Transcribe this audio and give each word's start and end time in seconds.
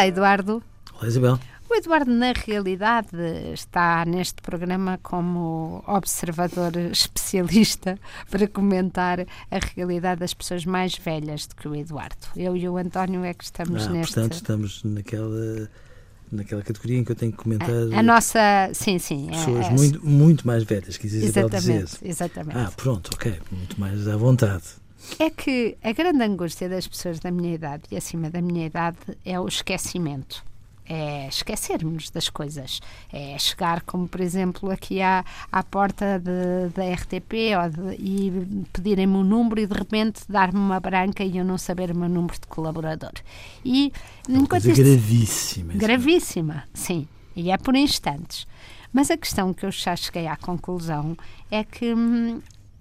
Olá, 0.00 0.06
Eduardo. 0.06 0.62
Olá, 0.94 1.08
Isabel. 1.08 1.38
O 1.68 1.74
Eduardo, 1.74 2.10
na 2.10 2.32
realidade, 2.32 3.10
está 3.52 4.02
neste 4.06 4.40
programa 4.40 4.98
como 5.02 5.84
observador 5.86 6.74
especialista 6.90 7.98
para 8.30 8.48
comentar 8.48 9.20
a 9.20 9.58
realidade 9.76 10.20
das 10.20 10.32
pessoas 10.32 10.64
mais 10.64 10.94
velhas 10.94 11.46
do 11.46 11.54
que 11.54 11.68
o 11.68 11.76
Eduardo. 11.76 12.16
Eu 12.34 12.56
e 12.56 12.66
o 12.66 12.78
António 12.78 13.22
é 13.22 13.34
que 13.34 13.44
estamos 13.44 13.88
ah, 13.88 13.90
neste. 13.90 14.14
Portanto, 14.14 14.32
estamos 14.32 14.82
naquela 14.84 15.68
naquela 16.32 16.62
categoria 16.62 16.96
em 16.96 17.04
que 17.04 17.12
eu 17.12 17.16
tenho 17.16 17.32
que 17.32 17.38
comentar 17.38 17.68
a, 17.68 17.98
a 17.98 18.02
nossa 18.02 18.70
sim 18.72 19.00
sim 19.00 19.26
pessoas 19.26 19.66
é, 19.66 19.70
muito 19.70 20.06
muito 20.06 20.46
mais 20.46 20.62
velhas 20.62 20.96
que 20.96 21.08
Isabel 21.08 21.48
exatamente 21.48 21.98
exatamente 22.02 22.56
ah 22.56 22.70
pronto 22.76 23.10
ok 23.12 23.36
muito 23.50 23.80
mais 23.80 24.06
à 24.06 24.16
vontade 24.16 24.62
é 25.18 25.30
que 25.30 25.76
a 25.82 25.92
grande 25.92 26.22
angústia 26.22 26.68
das 26.68 26.86
pessoas 26.86 27.20
da 27.20 27.30
minha 27.30 27.54
idade 27.54 27.84
e 27.90 27.96
acima 27.96 28.30
da 28.30 28.40
minha 28.40 28.66
idade 28.66 28.98
é 29.24 29.38
o 29.38 29.46
esquecimento 29.46 30.44
é 30.90 31.28
esquecermos 31.28 32.10
das 32.10 32.28
coisas. 32.28 32.80
É 33.12 33.38
chegar, 33.38 33.80
como 33.82 34.08
por 34.08 34.20
exemplo, 34.20 34.72
aqui 34.72 35.00
à, 35.00 35.24
à 35.52 35.62
porta 35.62 36.18
de, 36.18 36.74
da 36.74 36.92
RTP 36.92 37.30
de, 37.70 37.94
e 37.96 38.66
pedirem-me 38.72 39.14
um 39.14 39.22
número 39.22 39.60
e 39.60 39.66
de 39.66 39.74
repente 39.74 40.22
dar-me 40.28 40.58
uma 40.58 40.80
branca 40.80 41.22
e 41.22 41.38
eu 41.38 41.44
não 41.44 41.56
saber 41.56 41.92
o 41.92 41.96
meu 41.96 42.08
número 42.08 42.34
de 42.34 42.46
colaborador. 42.48 43.12
E 43.64 43.92
uma 44.28 44.48
coisa 44.48 44.72
isto, 44.72 44.82
gravíssima. 44.82 45.72
Gravíssima, 45.74 46.64
sim. 46.74 47.06
E 47.36 47.52
é 47.52 47.56
por 47.56 47.76
instantes. 47.76 48.48
Mas 48.92 49.12
a 49.12 49.16
questão 49.16 49.54
que 49.54 49.64
eu 49.64 49.70
já 49.70 49.94
cheguei 49.94 50.26
à 50.26 50.36
conclusão 50.36 51.16
é 51.48 51.62
que 51.62 51.94
hum, 51.94 52.40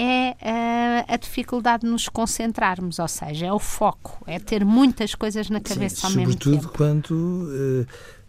é 0.00 0.36
uh, 0.40 1.12
a 1.12 1.16
dificuldade 1.16 1.82
de 1.82 1.90
nos 1.90 2.08
concentrarmos, 2.08 2.98
ou 2.98 3.08
seja, 3.08 3.46
é 3.46 3.52
o 3.52 3.58
foco, 3.58 4.22
é 4.26 4.38
ter 4.38 4.64
muitas 4.64 5.14
coisas 5.14 5.50
na 5.50 5.60
cabeça 5.60 5.96
Sim, 5.96 6.06
ao 6.06 6.12
mesmo 6.12 6.32
tempo. 6.34 6.44
Sobretudo 6.44 6.72
quando, 6.72 7.10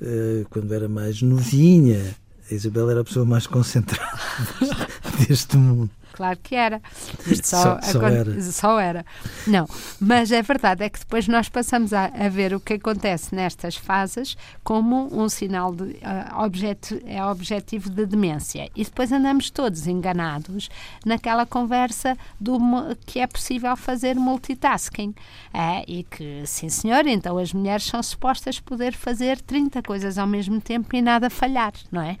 uh, 0.00 0.46
quando 0.48 0.72
era 0.72 0.88
mais 0.88 1.20
novinha, 1.20 2.16
a 2.50 2.54
Isabel 2.54 2.90
era 2.90 3.00
a 3.02 3.04
pessoa 3.04 3.26
mais 3.26 3.46
concentrada 3.46 4.18
deste 5.28 5.56
mundo 5.58 5.90
claro 6.18 6.36
que 6.42 6.56
era. 6.56 6.82
Isto 7.28 7.46
só, 7.46 7.80
só, 7.80 7.92
só, 7.92 8.06
era. 8.08 8.42
só 8.42 8.80
era. 8.80 9.06
Não, 9.46 9.68
mas 10.00 10.32
é 10.32 10.42
verdade, 10.42 10.82
é 10.82 10.88
que 10.88 10.98
depois 10.98 11.28
nós 11.28 11.48
passamos 11.48 11.92
a, 11.92 12.06
a 12.06 12.28
ver 12.28 12.52
o 12.52 12.58
que 12.58 12.74
acontece 12.74 13.32
nestas 13.32 13.76
fases 13.76 14.36
como 14.64 15.08
um 15.12 15.28
sinal 15.28 15.72
de 15.72 15.84
uh, 15.84 16.42
objeto, 16.44 17.00
é 17.06 17.24
objetivo 17.24 17.88
de 17.88 18.04
demência. 18.04 18.68
E 18.74 18.82
depois 18.82 19.12
andamos 19.12 19.48
todos 19.48 19.86
enganados 19.86 20.68
naquela 21.06 21.46
conversa 21.46 22.18
do 22.40 22.58
que 23.06 23.20
é 23.20 23.26
possível 23.28 23.76
fazer 23.76 24.16
multitasking. 24.16 25.14
É, 25.54 25.84
e 25.86 26.02
que, 26.02 26.42
sim 26.46 26.68
senhor, 26.68 27.06
então 27.06 27.38
as 27.38 27.52
mulheres 27.52 27.84
são 27.84 28.02
supostas 28.02 28.58
poder 28.58 28.92
fazer 28.92 29.40
30 29.40 29.82
coisas 29.82 30.18
ao 30.18 30.26
mesmo 30.26 30.60
tempo 30.60 30.96
e 30.96 31.00
nada 31.00 31.30
falhar, 31.30 31.72
não 31.92 32.02
é? 32.02 32.18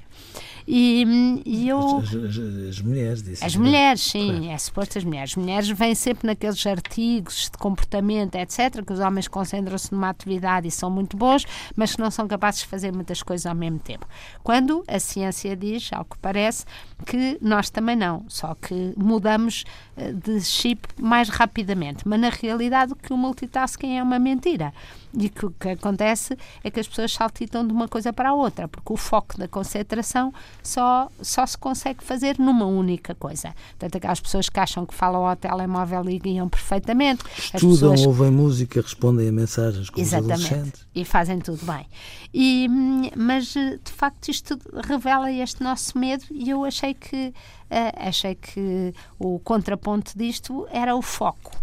E, 0.70 1.42
e 1.46 1.66
eu. 1.66 1.78
As, 1.96 2.14
as, 2.14 2.68
as 2.68 2.80
mulheres, 2.82 3.22
disse. 3.22 3.42
As 3.42 3.56
mulheres, 3.56 4.02
sim, 4.02 4.28
claro. 4.28 4.50
é 4.50 4.58
suposto 4.58 4.98
as 4.98 5.04
mulheres. 5.04 5.30
As 5.30 5.36
mulheres 5.36 5.68
vêm 5.70 5.94
sempre 5.94 6.26
naqueles 6.26 6.66
artigos 6.66 7.48
de 7.50 7.56
comportamento, 7.56 8.34
etc., 8.34 8.84
que 8.84 8.92
os 8.92 9.00
homens 9.00 9.26
concentram-se 9.28 9.90
numa 9.90 10.10
atividade 10.10 10.68
e 10.68 10.70
são 10.70 10.90
muito 10.90 11.16
bons, 11.16 11.46
mas 11.74 11.94
que 11.94 12.02
não 12.02 12.10
são 12.10 12.28
capazes 12.28 12.60
de 12.60 12.66
fazer 12.66 12.92
muitas 12.92 13.22
coisas 13.22 13.46
ao 13.46 13.54
mesmo 13.54 13.78
tempo. 13.78 14.06
Quando 14.44 14.84
a 14.86 14.98
ciência 14.98 15.56
diz, 15.56 15.90
ao 15.90 16.04
que 16.04 16.18
parece, 16.18 16.66
que 17.06 17.38
nós 17.40 17.70
também 17.70 17.96
não, 17.96 18.26
só 18.28 18.54
que 18.54 18.92
mudamos 18.94 19.64
eh, 19.96 20.12
de 20.12 20.38
chip 20.42 20.86
mais 21.00 21.30
rapidamente. 21.30 22.06
Mas 22.06 22.20
na 22.20 22.28
realidade, 22.28 22.92
o 22.92 22.96
que 22.96 23.10
o 23.10 23.16
multitasking 23.16 23.96
é 23.96 24.02
uma 24.02 24.18
mentira. 24.18 24.74
E 25.18 25.30
que 25.30 25.46
o 25.46 25.50
que 25.50 25.70
acontece 25.70 26.36
é 26.62 26.70
que 26.70 26.78
as 26.78 26.86
pessoas 26.86 27.12
saltitam 27.12 27.66
de 27.66 27.72
uma 27.72 27.88
coisa 27.88 28.12
para 28.12 28.28
a 28.28 28.34
outra, 28.34 28.68
porque 28.68 28.92
o 28.92 28.96
foco 28.96 29.38
da 29.38 29.48
concentração 29.48 30.34
só, 30.62 31.10
só 31.22 31.46
se 31.46 31.56
consegue 31.56 32.04
fazer 32.04 32.38
numa 32.38 32.66
única 32.66 33.14
coisa. 33.14 33.54
Portanto, 33.70 33.96
aquelas 33.96 34.20
pessoas 34.20 34.48
que 34.48 34.60
acham 34.60 34.84
que 34.84 34.94
falam 34.94 35.26
ao 35.26 35.36
telemóvel 35.36 36.08
e 36.10 36.18
guiam 36.18 36.48
perfeitamente. 36.48 37.24
Estudam, 37.36 37.92
pessoas... 37.92 38.06
ouvem 38.06 38.30
música, 38.30 38.80
respondem 38.80 39.28
a 39.28 39.32
mensagens 39.32 39.88
como 39.90 40.04
Exatamente. 40.04 40.86
E 40.94 41.04
fazem 41.04 41.38
tudo 41.38 41.64
bem. 41.64 41.86
E, 42.32 42.68
mas, 43.16 43.46
de 43.46 43.92
facto, 43.92 44.28
isto 44.28 44.58
revela 44.86 45.30
este 45.32 45.62
nosso 45.62 45.96
medo 45.98 46.24
e 46.30 46.50
eu 46.50 46.64
achei 46.64 46.94
que, 46.94 47.28
uh, 47.28 48.08
achei 48.08 48.34
que 48.34 48.92
o 49.18 49.38
contraponto 49.38 50.16
disto 50.16 50.66
era 50.70 50.94
o 50.94 51.02
foco. 51.02 51.56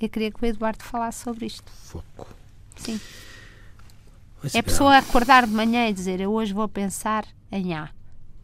Eu 0.00 0.08
queria 0.08 0.30
que 0.30 0.44
o 0.44 0.46
Eduardo 0.46 0.82
falasse 0.82 1.22
sobre 1.22 1.46
isto. 1.46 1.70
Foco. 1.84 2.26
Sim. 2.76 3.00
é 4.52 4.58
a 4.58 4.62
pessoa 4.62 4.98
acordar 4.98 5.46
de 5.46 5.52
manhã 5.52 5.88
e 5.88 5.92
dizer 5.92 6.20
eu 6.20 6.32
hoje 6.32 6.52
vou 6.52 6.68
pensar 6.68 7.24
em 7.50 7.74
A 7.74 7.90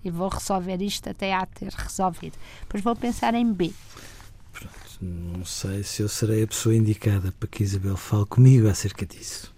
e 0.04 0.10
vou 0.10 0.28
resolver 0.28 0.80
isto 0.82 1.08
até 1.10 1.34
A 1.34 1.46
ter 1.46 1.72
resolvido. 1.72 2.34
Depois 2.62 2.82
vou 2.82 2.94
pensar 2.96 3.34
em 3.34 3.52
B. 3.52 3.72
Pronto, 4.52 4.98
não 5.00 5.44
sei 5.44 5.82
se 5.82 6.02
eu 6.02 6.08
serei 6.08 6.42
a 6.42 6.46
pessoa 6.46 6.74
indicada 6.74 7.32
para 7.32 7.48
que 7.48 7.62
Isabel 7.62 7.96
fale 7.96 8.26
comigo 8.26 8.68
acerca 8.68 9.04
disso. 9.06 9.52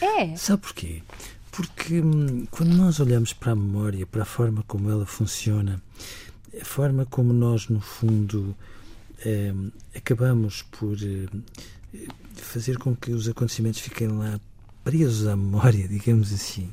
É. 0.00 0.36
Sabe 0.36 0.62
porquê? 0.62 1.02
Porque 1.50 2.00
hum, 2.00 2.46
quando 2.50 2.74
nós 2.74 3.00
olhamos 3.00 3.32
para 3.32 3.52
a 3.52 3.56
memória, 3.56 4.06
para 4.06 4.22
a 4.22 4.26
forma 4.26 4.62
como 4.66 4.90
ela 4.90 5.06
funciona, 5.06 5.82
a 6.60 6.64
forma 6.64 7.04
como 7.06 7.32
nós, 7.32 7.68
no 7.68 7.80
fundo, 7.80 8.56
eh, 9.24 9.52
acabamos 9.94 10.62
por 10.62 10.96
eh, 11.02 12.06
fazer 12.34 12.78
com 12.78 12.94
que 12.94 13.10
os 13.10 13.28
acontecimentos 13.28 13.80
fiquem 13.80 14.08
lá 14.08 14.40
presos 14.84 15.26
à 15.26 15.36
memória, 15.36 15.86
digamos 15.88 16.32
assim, 16.32 16.72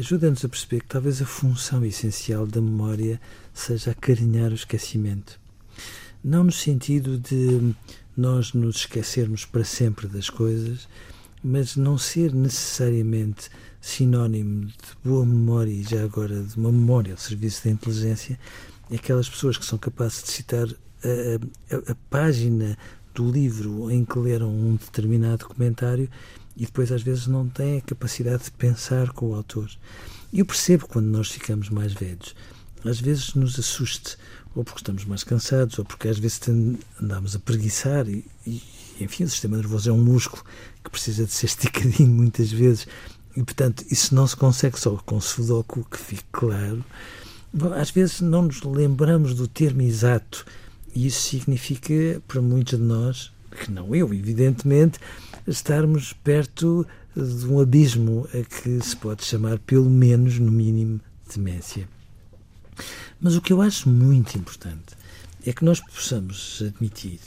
ajuda-nos 0.00 0.44
a 0.44 0.48
perceber 0.48 0.80
que 0.80 0.88
talvez 0.88 1.20
a 1.20 1.26
função 1.26 1.84
essencial 1.84 2.46
da 2.46 2.60
memória 2.60 3.20
seja 3.52 3.90
acarinhar 3.90 4.50
o 4.50 4.54
esquecimento. 4.54 5.38
Não 6.24 6.44
no 6.44 6.52
sentido 6.52 7.18
de 7.18 7.74
nós 8.16 8.54
nos 8.54 8.76
esquecermos 8.76 9.44
para 9.44 9.62
sempre 9.62 10.08
das 10.08 10.30
coisas, 10.30 10.88
mas 11.44 11.76
não 11.76 11.98
ser 11.98 12.32
necessariamente 12.32 13.50
sinónimo 13.80 14.66
de 14.66 14.74
boa 15.04 15.24
memória 15.24 15.70
e 15.70 15.82
já 15.82 16.02
agora 16.02 16.42
de 16.42 16.56
uma 16.56 16.72
memória 16.72 17.12
ao 17.12 17.18
serviço 17.18 17.64
da 17.64 17.70
inteligência, 17.70 18.38
aquelas 18.92 19.28
pessoas 19.28 19.58
que 19.58 19.64
são 19.66 19.78
capazes 19.78 20.22
de 20.22 20.30
citar 20.30 20.66
a, 20.66 21.74
a, 21.74 21.92
a 21.92 21.94
página 22.08 22.76
do 23.20 23.30
livro 23.30 23.90
em 23.90 24.02
que 24.02 24.18
leram 24.18 24.48
um 24.48 24.76
determinado 24.76 25.44
comentário 25.44 26.08
e 26.56 26.64
depois 26.64 26.90
às 26.90 27.02
vezes 27.02 27.26
não 27.26 27.46
têm 27.46 27.76
a 27.76 27.82
capacidade 27.82 28.44
de 28.44 28.50
pensar 28.52 29.10
com 29.10 29.30
o 29.30 29.34
autor. 29.34 29.70
Eu 30.32 30.46
percebo 30.46 30.86
quando 30.88 31.06
nós 31.06 31.30
ficamos 31.30 31.68
mais 31.68 31.92
velhos. 31.92 32.34
Às 32.82 32.98
vezes 32.98 33.34
nos 33.34 33.58
assuste, 33.58 34.16
ou 34.54 34.64
porque 34.64 34.80
estamos 34.80 35.04
mais 35.04 35.22
cansados, 35.22 35.78
ou 35.78 35.84
porque 35.84 36.08
às 36.08 36.18
vezes 36.18 36.40
andamos 37.00 37.36
a 37.36 37.38
preguiçar 37.38 38.08
e, 38.08 38.24
e 38.46 38.62
enfim, 38.98 39.24
o 39.24 39.28
sistema 39.28 39.58
nervoso 39.58 39.90
é 39.90 39.92
um 39.92 40.02
músculo 40.02 40.42
que 40.82 40.90
precisa 40.90 41.26
de 41.26 41.32
ser 41.32 41.44
esticadinho 41.52 42.08
muitas 42.10 42.50
vezes 42.50 42.86
e, 43.36 43.42
portanto, 43.42 43.84
isso 43.90 44.14
não 44.14 44.26
se 44.26 44.34
consegue 44.34 44.80
só 44.80 44.96
com 44.96 45.20
sudoku, 45.20 45.86
que 45.90 45.98
fique 45.98 46.24
claro. 46.32 46.82
Bom, 47.52 47.74
às 47.74 47.90
vezes 47.90 48.22
não 48.22 48.42
nos 48.42 48.62
lembramos 48.62 49.34
do 49.34 49.46
termo 49.46 49.82
exato 49.82 50.46
e 50.94 51.06
isso 51.06 51.28
significa, 51.28 52.22
para 52.26 52.40
muitos 52.40 52.78
de 52.78 52.84
nós, 52.84 53.32
que 53.50 53.70
não 53.70 53.94
eu, 53.94 54.12
evidentemente, 54.14 54.98
estarmos 55.46 56.12
perto 56.12 56.86
de 57.14 57.46
um 57.46 57.60
abismo 57.60 58.26
a 58.32 58.44
que 58.44 58.80
se 58.80 58.96
pode 58.96 59.24
chamar, 59.24 59.58
pelo 59.58 59.90
menos, 59.90 60.38
no 60.38 60.50
mínimo, 60.50 61.00
demência. 61.34 61.88
Mas 63.20 63.36
o 63.36 63.40
que 63.40 63.52
eu 63.52 63.60
acho 63.60 63.88
muito 63.88 64.36
importante 64.38 64.96
é 65.44 65.52
que 65.52 65.64
nós 65.64 65.80
possamos 65.80 66.62
admitir 66.66 67.18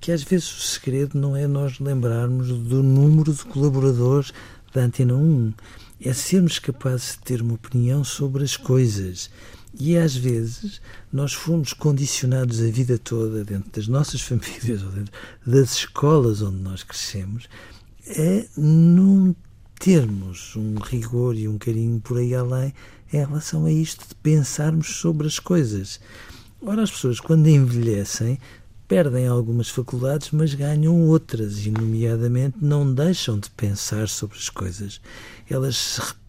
que 0.00 0.12
às 0.12 0.22
vezes 0.22 0.50
o 0.54 0.60
segredo 0.60 1.18
não 1.18 1.34
é 1.34 1.46
nós 1.46 1.80
lembrarmos 1.80 2.48
do 2.48 2.82
número 2.82 3.32
de 3.32 3.42
colaboradores 3.44 4.34
da 4.74 4.82
Antena 4.82 5.14
1, 5.14 5.54
é 6.02 6.12
sermos 6.12 6.58
capazes 6.58 7.12
de 7.12 7.18
ter 7.20 7.40
uma 7.40 7.54
opinião 7.54 8.04
sobre 8.04 8.44
as 8.44 8.54
coisas 8.54 9.30
e 9.78 9.96
às 9.96 10.14
vezes 10.14 10.80
nós 11.12 11.32
fomos 11.32 11.72
condicionados 11.72 12.60
a 12.60 12.66
vida 12.66 12.98
toda, 12.98 13.44
dentro 13.44 13.70
das 13.70 13.88
nossas 13.88 14.20
famílias 14.22 14.82
ou 14.82 14.90
dentro 14.90 15.12
das 15.46 15.72
escolas 15.74 16.42
onde 16.42 16.58
nós 16.58 16.82
crescemos, 16.82 17.48
a 18.08 18.60
não 18.60 19.34
termos 19.78 20.54
um 20.56 20.76
rigor 20.76 21.36
e 21.36 21.48
um 21.48 21.58
carinho 21.58 22.00
por 22.00 22.18
aí 22.18 22.34
além 22.34 22.72
em 23.12 23.18
relação 23.18 23.66
a 23.66 23.72
isto 23.72 24.08
de 24.08 24.14
pensarmos 24.16 24.96
sobre 24.96 25.26
as 25.26 25.38
coisas. 25.38 26.00
Ora, 26.60 26.82
as 26.82 26.90
pessoas, 26.90 27.20
quando 27.20 27.48
envelhecem, 27.48 28.38
perdem 28.88 29.26
algumas 29.26 29.68
faculdades, 29.68 30.30
mas 30.30 30.54
ganham 30.54 31.06
outras, 31.06 31.66
e, 31.66 31.70
nomeadamente, 31.70 32.56
não 32.60 32.92
deixam 32.92 33.38
de 33.38 33.50
pensar 33.50 34.08
sobre 34.08 34.38
as 34.38 34.48
coisas. 34.48 35.00
Elas 35.48 35.76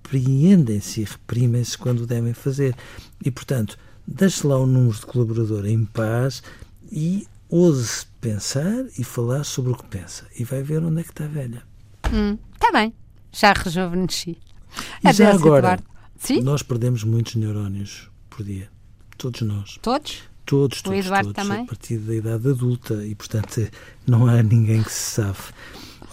repreendem-se 0.06 1.02
e 1.02 1.04
reprimem-se 1.04 1.78
quando 1.78 2.06
devem 2.06 2.34
fazer. 2.34 2.76
E, 3.24 3.32
portanto, 3.32 3.78
deixe 4.06 4.46
lá 4.46 4.58
o 4.58 4.66
número 4.66 4.96
de 4.96 5.06
colaborador 5.06 5.66
em 5.66 5.84
paz 5.86 6.44
e 6.92 7.28
ouse 7.50 8.06
pensar 8.22 8.86
e 8.98 9.04
falar 9.04 9.44
sobre 9.44 9.72
o 9.72 9.76
que 9.76 9.86
pensa. 9.86 10.26
E 10.38 10.44
vai 10.44 10.62
ver 10.62 10.84
onde 10.84 11.02
é 11.02 11.04
que 11.04 11.10
está 11.12 11.26
a 11.26 11.28
velha. 11.28 11.64
Hum, 12.14 12.38
está 12.54 12.72
bem. 12.72 12.94
Já 13.32 13.54
rejuvenesci. 13.54 14.38
E 15.04 15.14
já 15.14 15.34
agora, 15.34 15.80
nós 16.44 16.62
perdemos 16.62 17.04
muitos 17.04 17.36
neurónios 17.36 18.10
por 18.30 18.46
dia. 18.46 18.70
Todos 19.18 19.42
nós. 19.42 19.80
Todos? 19.82 20.24
Todos, 20.46 20.82
todos, 20.84 21.06
Eduardo 21.06 21.34
todos. 21.34 21.48
também? 21.48 21.64
A 21.64 21.68
partir 21.68 21.98
da 21.98 22.14
idade 22.14 22.50
adulta. 22.50 23.06
E, 23.06 23.16
portanto, 23.16 23.68
não 24.06 24.28
há 24.28 24.44
ninguém 24.44 24.84
que 24.84 24.92
se 24.92 25.16
safe. 25.16 25.52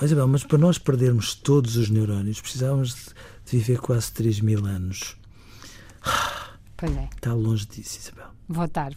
Ó, 0.02 0.04
Isabel, 0.04 0.26
mas 0.26 0.42
para 0.42 0.58
nós 0.58 0.76
perdermos 0.78 1.34
todos 1.34 1.76
os 1.76 1.88
neurónios, 1.88 2.40
precisávamos 2.40 2.94
de 2.94 3.00
de 3.44 3.58
viver 3.58 3.78
quase 3.78 4.12
3 4.12 4.40
mil 4.40 4.64
anos. 4.66 5.16
Pois 6.76 6.96
é. 6.96 7.08
Está 7.14 7.32
longe 7.32 7.66
disso, 7.66 7.98
Isabel. 7.98 8.26
Vou 8.48 8.64
estar. 8.64 8.90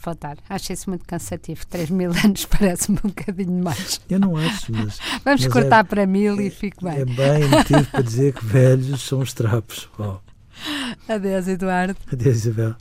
Acho 0.50 0.74
isso 0.74 0.90
muito 0.90 1.06
cansativo. 1.06 1.66
3 1.68 1.90
mil 1.90 2.12
anos 2.24 2.46
parece-me 2.46 2.98
um 3.04 3.10
bocadinho 3.10 3.64
mais. 3.64 4.02
Eu 4.10 4.20
não 4.20 4.36
acho, 4.38 4.72
mas. 4.72 5.00
Vamos 5.24 5.44
mas 5.44 5.48
cortar 5.48 5.80
é- 5.80 5.88
para 5.88 6.06
mil 6.08 6.40
e 6.42 6.50
fico 6.50 6.84
bem. 6.84 7.00
É 7.00 7.06
bem 7.06 7.48
motivo 7.50 7.86
para 7.92 8.02
dizer 8.02 8.34
que 8.34 8.46
velhos 8.46 9.02
são 9.02 9.20
os 9.20 9.34
trapos. 9.34 9.90
Oh, 10.00 10.18
Adeus, 11.08 11.48
Eduardo. 11.48 11.98
adeus, 12.12 12.38
Isabel. 12.38 12.76